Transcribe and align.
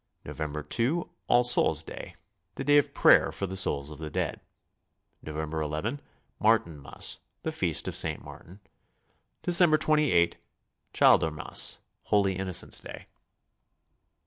November 0.25 0.63
2, 0.63 1.11
All 1.27 1.43
Souls' 1.43 1.83
Day, 1.83 2.15
the 2.55 2.63
day 2.63 2.79
of 2.79 2.91
prayer 2.91 3.31
for 3.31 3.45
the 3.45 3.55
so'uls 3.55 3.91
of 3.91 3.99
the 3.99 4.09
dead. 4.09 4.41
November 5.21 5.61
ii, 5.61 5.97
Martinmas, 6.39 7.19
the 7.43 7.51
Feast 7.51 7.87
of 7.87 7.95
St. 7.95 8.23
Martin. 8.23 8.61
December 9.43 9.77
28, 9.77 10.37
Childer 10.91 11.29
mas, 11.29 11.77
Holy 12.05 12.35
Innocents' 12.35 12.79
Day. 12.79 13.05